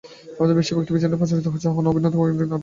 [0.33, 2.59] এখন বেশির ভাগ টিভি চ্যানেলে প্রচারিত হচ্ছে অহনা অভিনীত কয়েকটি নাটক।